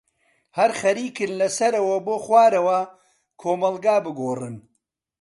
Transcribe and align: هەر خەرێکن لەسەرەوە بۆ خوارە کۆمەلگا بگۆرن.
هەر 0.57 0.71
خەرێکن 0.79 1.31
لەسەرەوە 1.39 1.97
بۆ 2.05 2.15
خوارە 2.23 2.63
کۆمەلگا 3.41 3.95
بگۆرن. 4.05 4.55